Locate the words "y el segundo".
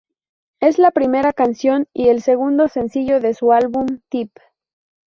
1.93-2.67